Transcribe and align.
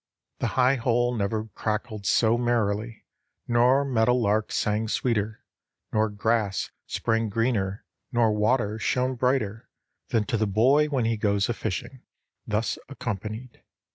The 0.39 0.47
high 0.57 0.77
hole 0.77 1.13
never 1.13 1.49
cackled 1.55 2.07
so 2.07 2.35
merrily, 2.35 3.05
nor 3.47 3.85
meadow 3.85 4.15
lark 4.15 4.51
sang 4.51 4.87
sweeter, 4.87 5.43
nor 5.93 6.09
grass 6.09 6.71
sprang 6.87 7.29
greener 7.29 7.85
nor 8.11 8.31
water 8.33 8.79
shone 8.79 9.13
brighter 9.13 9.69
than 10.07 10.25
to 10.25 10.37
the 10.37 10.47
boy 10.47 10.87
when 10.87 11.05
he 11.05 11.17
goes 11.17 11.49
a 11.49 11.53
fishing 11.53 12.01
thus 12.47 12.79
accompanied. 12.89 13.61